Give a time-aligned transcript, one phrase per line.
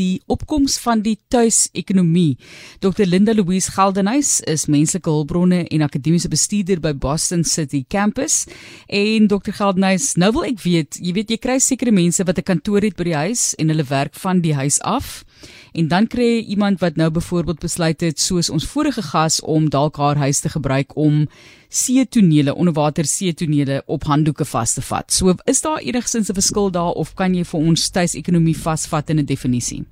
[0.00, 2.38] die opkoms van die tuisekonomie.
[2.80, 8.46] Dr Linda Louise Geldenhuys is menslike hulpbronne en akademiese bestuurder by Boston City Campus.
[8.88, 12.48] En Dr Geldenhuys, nou wil ek weet, jy weet jy kry sekere mense wat 'n
[12.52, 15.24] kantoor het by die huis en hulle werk van die huis af.
[15.72, 19.68] En dan kry jy iemand wat nou byvoorbeeld besluit het soos ons vorige gas om
[19.70, 21.28] dalk haar huis te gebruik om
[21.70, 25.12] see-tonele, onderwater see-tonele op handdoeke vas te vat.
[25.12, 29.18] So is daar enigsins 'n verskil daar of kan jy vir ons tuisekonomie vasvat in
[29.18, 29.84] 'n definisie?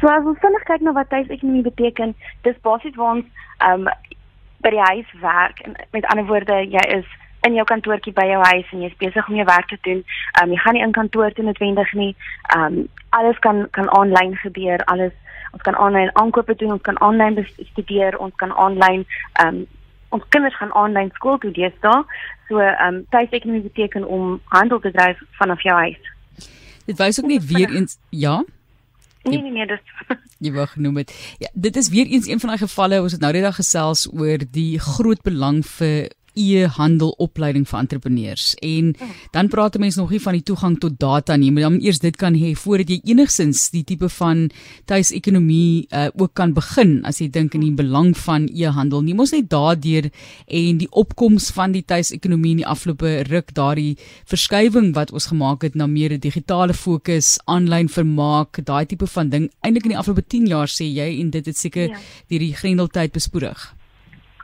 [0.00, 2.14] So as ons vinnig kyk na wat tuisekonomie beteken,
[2.46, 3.26] dis basies waar ons
[3.66, 3.88] um
[4.64, 7.08] by die huis werk en met ander woorde jy is
[7.48, 10.04] in jou kantoortjie by jou huis en jy's besig om jou werk te doen.
[10.42, 12.14] Um jy gaan nie in kantoor toe noodwendig nie.
[12.56, 12.86] Um
[13.16, 14.84] alles kan kan aanlyn gebeur.
[14.92, 15.12] Alles
[15.52, 17.40] ons kan aanlyn aankope doen, ons kan aanlyn
[17.72, 19.04] studeer, ons kan aanlyn
[19.44, 19.66] um
[20.10, 22.04] ons kinders gaan aanlyn skool toe deesdae.
[22.48, 26.00] So ehm um, tuisekonomie beteken om handel te dryf vanaf jou huis.
[26.86, 28.40] Dit wys ook net weer eens ja.
[29.24, 29.80] Nee nee nee, dis
[30.44, 31.12] jy wou genoem het.
[31.38, 34.06] Ja, dit is weer eens een van daai gevalle ons het nou net daag gesels
[34.12, 36.08] oor die groot belang vir
[36.40, 38.54] e-handel opleiding vir entrepreneurs.
[38.64, 38.94] En
[39.34, 42.16] dan praat mense nog nie van die toegang tot data nie, maar dan eers dit
[42.16, 44.48] kan hê voordat jy enigsins die tipe van
[44.90, 49.04] tuisekonomie uh, ook kan begin as jy dink in die belang van e-handel.
[49.06, 50.10] Nie mos net daardeur
[50.46, 53.96] en die opkoms van die tuisekonomie in die afgelope ruk daardie
[54.30, 59.28] verskywing wat ons gemaak het na meer 'n digitale fokus, aanlyn vermaak, daai tipe van
[59.30, 59.50] ding.
[59.60, 61.98] Eindelik in die afgelope 10 jaar sê jy en dit het seker ja.
[62.28, 63.79] die grendeltyd bespoedig.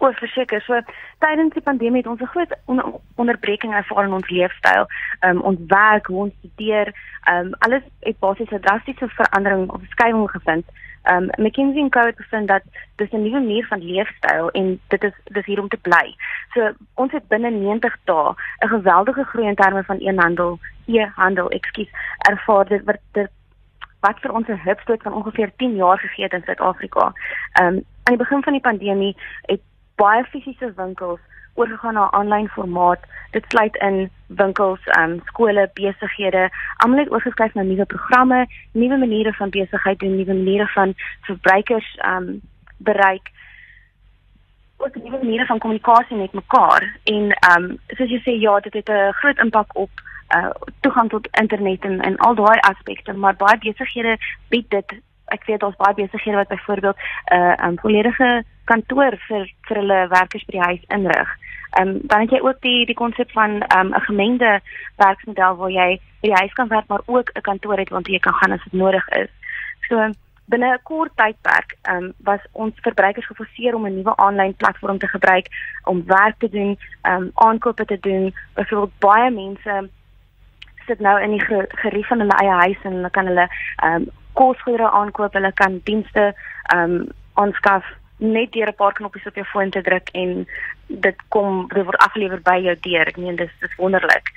[0.00, 0.78] Oor verseker, so
[1.20, 4.86] tydens die pandemie het ons 'n groot on onderbreking ervaar in ons leefstyl.
[5.20, 6.94] Um ons werk, ons studeer,
[7.32, 10.64] um alles het basies 'n drastiese verandering of skywing gevind.
[11.04, 12.62] Um McKinsey & Co het bevind dat
[12.96, 16.14] dis 'n nuwe manier van leefstyl en dit is dis hier om te bly.
[16.54, 18.34] So ons het binne 90 dae
[18.64, 23.30] 'n geweldige groei in terme van e-handel, e-handel, ekskuus, ervaar dit wat dit
[24.00, 27.12] wat vir ons 'n hupstoot van ongeveer 10 jaar gegee het in Suid-Afrika.
[27.60, 29.60] Um aan die begin van die pandemie het
[30.00, 31.20] baie fisiese winkels
[31.54, 33.00] oorgegaan na aanlyn formaat.
[33.30, 36.48] Dit sluit in winkels, ehm um, skole, besighede.
[36.76, 41.94] Almal het oorgeskuif na nuwe programme, nuwe maniere van besigheid doen, nuwe maniere van verbruikers
[41.96, 42.40] ehm um,
[42.76, 43.30] bereik.
[44.76, 48.72] Ook nuwe maniere van kommunikasie met mekaar en ehm um, soos jy sê ja, dit
[48.72, 49.90] het 'n groot impak op
[50.36, 50.50] uh
[50.80, 54.16] toegang tot internet en en al daai aspekte, maar baie besighede
[54.48, 55.00] bied dit
[55.36, 60.00] ek weet daar's baie besighede wat byvoorbeeld 'n uh, um, volledige kantoor vir vir hulle
[60.08, 61.30] werkers by die huis inrig.
[61.70, 64.60] Ehm um, dan het jy ook die die konsep van 'n um, gemengde
[64.96, 68.18] werksmodel waar jy by die huis kan werk maar ook 'n kantoor het waar jy
[68.18, 69.30] kan gaan as dit nodig is.
[69.88, 70.10] So
[70.50, 74.98] binne 'n kort tydperk ehm um, was ons verbruikers geforseer om 'n nuwe aanlyn platform
[74.98, 75.46] te gebruik
[75.84, 78.34] om werk te doen, ehm um, aankope te doen.
[78.54, 79.88] Byvoorbeeld baie mense
[80.86, 84.08] sit nou in die gerief van hulle eie huis en hulle kan hulle ehm um,
[84.32, 86.34] kosgoedere aankoop, hulle kan dienste
[86.74, 87.08] ehm um,
[87.40, 87.84] aanskaf
[88.20, 90.46] net deur 'n paar knoppies op jou foon te druk en
[90.86, 93.08] dit kom dit word afgelewer by jou deur.
[93.08, 94.28] Ek meen dis dis wonderlik.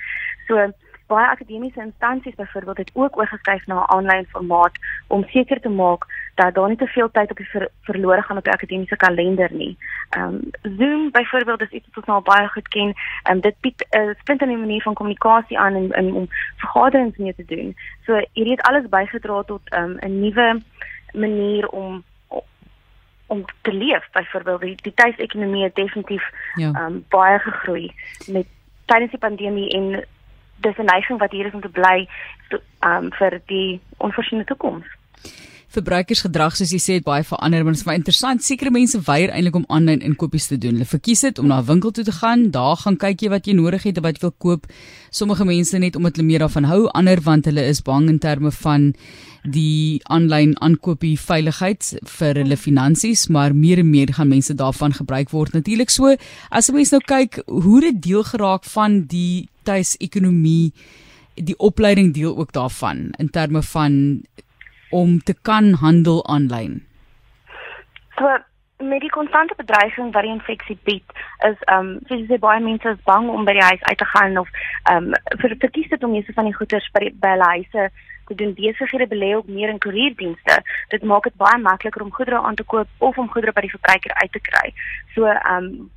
[0.46, 0.72] So
[1.06, 4.72] baie akademiese instansies byvoorbeeld het ook oorgeskuif na 'n aanlyn formaat
[5.06, 8.36] om seker te maak dat daar nie te veel tyd op die ver, verlore gaan
[8.36, 9.76] op die akademiese kalender nie.
[10.10, 12.92] Ehm um, Zoom byvoorbeeld is iets wat ons nou baie goed ken.
[13.22, 16.26] Ehm um, dit bied 'n uh, splinte manier van kommunikasie aan en, en om
[16.56, 17.76] vergaderings mee te doen.
[18.04, 20.62] So hierdie het alles bygedra tot ehm, 'n um, nuwe
[21.12, 22.04] manier om
[23.26, 26.86] om te leef byvoorbeeld die, die tuisekonomie het definitief ja.
[26.86, 27.94] um, baie gegroei
[28.26, 28.46] met
[28.84, 30.04] tydens die pandemie en
[30.56, 32.08] dis 'n neiging wat hier is om te bly
[32.80, 34.86] um, vir die onvoorsiene toekoms
[35.74, 39.32] verbruikersgedrag soos jy sê het baie verander maar dit is baie interessant sekere mense weier
[39.34, 40.78] eintlik om aanlyn inkopies te doen.
[40.78, 43.46] Hulle verkies dit om na 'n winkel toe te gaan daar gaan kyk jy wat
[43.46, 44.66] jy nodig het of wat jy wil koop.
[45.10, 48.50] Sommige mense net omdat hulle meer daarvan hou ander want hulle is bang in terme
[48.50, 48.94] van
[49.44, 55.30] die aanlyn aankopie veiligheid vir hulle finansies maar meer en meer gaan mense daarvan gebruik
[55.30, 55.52] word.
[55.52, 56.16] Natuurlik so
[56.50, 60.72] as 'n mens nou kyk hoe dit deel geraak van die tuisekonomie
[61.34, 64.22] die opleiding deel ook daarvan in terme van
[64.90, 66.82] om te kan handel aanlyn?
[68.18, 68.38] So
[68.76, 71.12] met die konstante bedreiging wat die infeksie bied,
[71.48, 73.98] is ehm um, soos jy sê baie mense is bang om by die huis uit
[73.98, 74.50] te gaan of
[74.90, 77.88] ehm um, vir verkies dit om meeste van die goeder by, by hulle huise
[78.28, 80.62] te doen besighede belê ook meer in koerierdienste.
[80.88, 83.74] Dit maak dit baie makliker om goedere aan te koop of om goedere by die
[83.76, 84.72] verbruiker uit te kry.
[85.14, 85.90] So ehm um,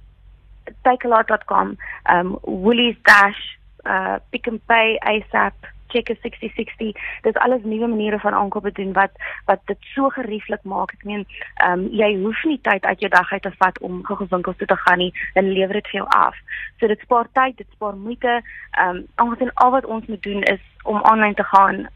[0.83, 3.43] takealot.com, ehm um, Woolies Dash,
[3.85, 5.55] uh Pick n Pay ASAP
[5.87, 9.11] check 6060 dis alles nuwe maniere van aankope doen wat
[9.45, 10.93] wat dit so gerieflik maak.
[10.93, 11.25] Ek meen
[11.55, 14.57] ehm um, jy hoef nie tyd uit jou dag uit te vat om gou winkels
[14.57, 15.13] toe te gaan nie.
[15.33, 16.35] Hulle lewer dit vir jou af.
[16.79, 18.41] So dit spaar tyd dit spaar moeite.
[18.71, 21.87] Ehm um, aangesien al wat ons moet doen is om aanlyn te gaan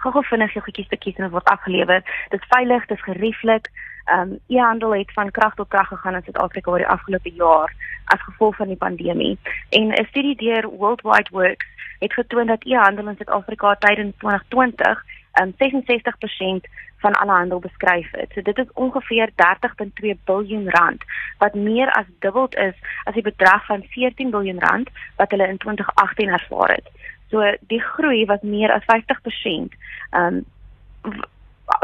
[0.00, 2.04] gou-gou vinnig jou goedjies te kies en dit word afgelewer.
[2.32, 3.68] Dit is veilig, dit is gerieflik.
[4.04, 7.74] Ehm um, e-handel het van krag tot krag gegaan in Suid-Afrika oor die afgelope jaar
[8.04, 9.38] as gevolg van die pandemie.
[9.68, 11.66] En 'n studie deur Worldwide Works
[11.98, 15.04] het getoon dat e-handel in Suid-Afrika tydens 2020
[15.40, 18.30] um, 66% van alle handel beskryf het.
[18.34, 21.04] So dit is ongeveer 30.2 miljard rand
[21.38, 22.74] wat meer as dubbel is
[23.04, 26.90] as die bedrag van 14 miljard rand wat hulle in 2018 ervaar het.
[27.30, 29.76] So die groei was meer as 50%.
[30.10, 30.44] Um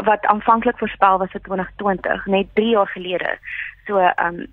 [0.03, 3.37] wat aanvanklik voorspel was vir 2020, net 3 jaar gelede.
[3.85, 4.45] So um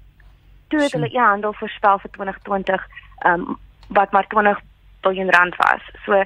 [0.68, 2.86] toe het hulle ja handel voorspel vir 2020
[3.26, 3.58] um
[3.88, 4.60] wat maar 20
[5.02, 5.82] miljard rand was.
[6.04, 6.22] So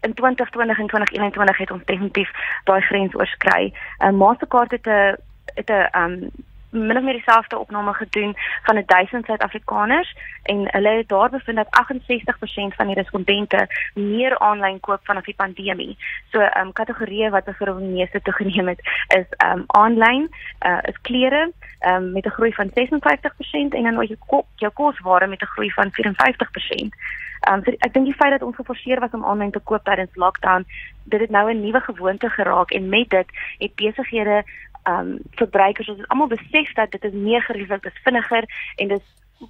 [0.00, 2.30] in 2020 en 2021 het ons definitief
[2.64, 3.72] daai grens oorskry.
[3.98, 5.16] 'n uh, Mastercard het 'n
[5.54, 6.30] het 'n um
[6.74, 11.68] min of meer dieselfde opname gedoen van 1000 Suid-Afrikaners en hulle het daar bevind dat
[11.70, 15.96] 68% van die respondente meer aanlyn koop vanaf die pandemie.
[16.32, 18.80] So ehm um, kategorieë wat vir die meeste toegeneem het
[19.16, 20.28] is ehm um, aanlyn,
[20.66, 24.72] uh, is klere ehm um, met 'n groei van 56% en dan jou kos, jou
[24.72, 26.94] kosware met 'n groei van 54%.
[27.40, 29.84] Ehm um, so ek dink die feit dat ons geforseer was om aanlyn te koop
[29.84, 30.66] tydens lockdown,
[31.04, 33.26] dit het nou 'n nuwe gewoonte geraak en met dit
[33.58, 38.04] het besighede ehm um, verbruikers ons almal besef dat dit is meer gerieflik, dit is
[38.04, 38.44] vinniger
[38.76, 39.02] en dit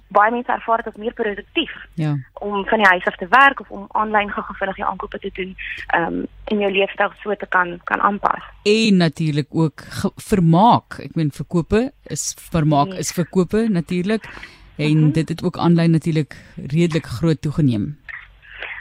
[0.07, 1.73] baie mense ervaar dit as meer produktief.
[1.93, 2.15] Ja.
[2.33, 5.31] Om van die huis af te werk of om aanlyn gou-gou vinnig jou aankope te
[5.33, 5.55] doen,
[5.87, 8.43] ehm um, en jou leefstyl so te kan kan aanpas.
[8.63, 9.83] En natuurlik ook
[10.15, 10.99] vermaak.
[10.99, 12.99] Ek meen verkope is vermaak nee.
[12.99, 14.29] is verkope natuurlik
[14.77, 15.03] en uh mhm.
[15.03, 15.13] -huh.
[15.13, 17.97] dit het ook aanlyn natuurlik redelik groot toegeneem.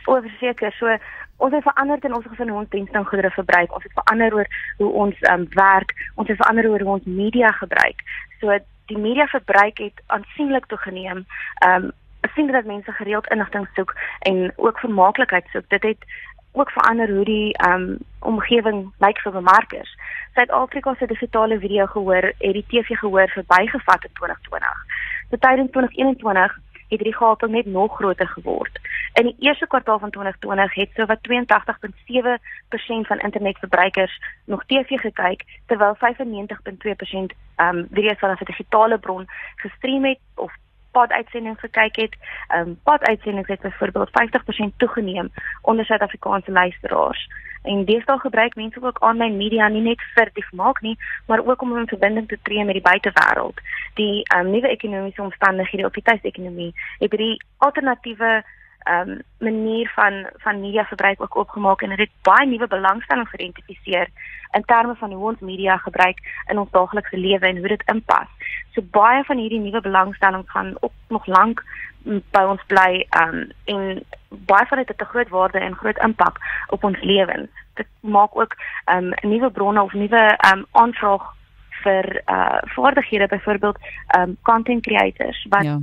[0.06, 0.96] O, verseker, so
[1.36, 3.72] ons het verander in ons gesin hoe ons dienste en goedere verbruik.
[3.72, 4.48] Ons het verander oor
[4.78, 5.94] hoe ons um, werk.
[6.14, 8.04] Ons het verander oor hoe ons media gebruik.
[8.40, 8.58] So
[8.92, 11.26] die media verbruik het aansienlik toegeneem.
[11.66, 11.92] Ehm um,
[12.34, 15.68] sien dat mense gereeld inligting soek en ook vermaaklikheid soek.
[15.68, 16.06] Dit het
[16.52, 19.96] ook verander hoe die ehm um, omgewing lyk vir bemarkers.
[20.34, 24.84] Suid-Afrika se digitale video gehoor het die TV gehoor verbygevat in 2020.
[25.30, 26.58] So tydens 2021
[26.96, 28.80] het die gaping net nog groter geword.
[29.12, 31.18] In die eerste kwartaal van 2020 het sowat
[33.02, 36.00] 82.7% van internetverbruikers nog TV gekyk terwyl 95.2%
[37.56, 39.26] ehm um, video's van 'n digitale bron
[39.56, 40.52] gestream het of
[40.96, 42.14] poduitsendings gekyk het.
[42.48, 44.10] Ehm um, poduitsendings het byvoorbeeld
[44.72, 45.32] 50% toegeneem
[45.62, 47.28] onder Suid-Afrikaanse luisteraars.
[47.62, 51.62] En deesdae gebruik mense ook aanlyn media nie net vir die vermaak nie, maar ook
[51.62, 53.60] om in verbinding te tree met die buitewêreld.
[53.94, 58.42] Die um, nuwe ekonomiese omstandighede op die tuisekonomie het hierdie alternatiewe
[58.88, 64.08] um, manier van van media verbruik ook opgemaak en dit baie nuwe belangstelling geïdentifiseer
[64.52, 66.18] in terme van hoe ons media gebruik
[66.50, 68.28] in ons daaglikse lewe en hoe dit inpas.
[68.74, 71.64] So baie van hierdie nuwe belangstelling gaan ook nog lank
[72.04, 76.38] by ons bly um, en baie van dit het 'n groot waarde en groot impak
[76.68, 77.48] op ons lewens.
[77.74, 78.56] Dit maak ook
[78.92, 81.32] um, nuwe bronne of nuwe um, aanvraag
[81.82, 83.78] vir uh vaardighede byvoorbeeld
[84.18, 85.80] um content creators wat ja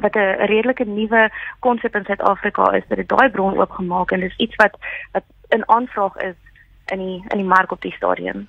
[0.00, 4.36] wat 'n redelike nuwe konsep in Suid-Afrika is dat dit daai bron oopgemaak en dis
[4.36, 4.74] iets wat
[5.12, 6.38] wat in aanvraag is
[6.86, 8.44] in die in die mark op die stadium.